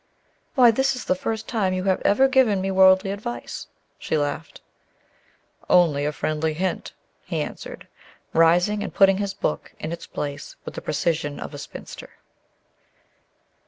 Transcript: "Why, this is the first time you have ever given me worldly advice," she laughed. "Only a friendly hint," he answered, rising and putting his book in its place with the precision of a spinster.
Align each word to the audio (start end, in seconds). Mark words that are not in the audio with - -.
"Why, 0.55 0.71
this 0.71 0.95
is 0.95 1.05
the 1.05 1.13
first 1.13 1.47
time 1.47 1.75
you 1.75 1.83
have 1.83 2.01
ever 2.01 2.27
given 2.27 2.59
me 2.59 2.71
worldly 2.71 3.11
advice," 3.11 3.67
she 3.99 4.17
laughed. 4.17 4.59
"Only 5.69 6.05
a 6.05 6.11
friendly 6.11 6.53
hint," 6.55 6.93
he 7.23 7.39
answered, 7.39 7.87
rising 8.33 8.81
and 8.83 8.91
putting 8.91 9.17
his 9.19 9.35
book 9.35 9.75
in 9.79 9.91
its 9.91 10.07
place 10.07 10.55
with 10.65 10.73
the 10.73 10.81
precision 10.81 11.39
of 11.39 11.53
a 11.53 11.59
spinster. 11.59 12.09